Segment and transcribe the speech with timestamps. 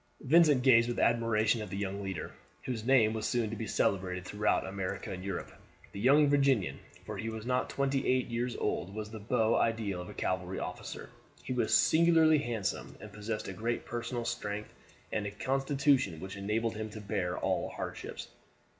[0.21, 2.31] Vincent gazed with admiration at the young leader,
[2.63, 5.51] whose name was soon to be celebrated throughout America and Europe.
[5.91, 9.53] The young Virginian for he was not yet twenty eight years old was the beau
[9.57, 11.11] ideal of a cavalry officer.
[11.43, 14.73] He was singularly handsome, and possessed great personal strength
[15.11, 18.29] and a constitution which enabled him to bear all hardships.